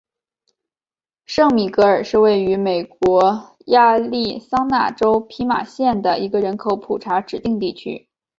[1.27, 8.09] 圣米格尔是位于美国亚利桑那州皮马县的一个人口普查指定地区。